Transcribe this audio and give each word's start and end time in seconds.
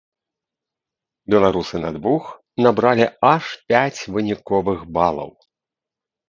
Беларусы 1.33 1.75
на 1.83 1.91
двух 1.97 2.23
набралі 2.67 3.05
аж 3.33 3.43
пяць 3.73 3.99
выніковых 4.17 4.79
балаў. 4.97 5.31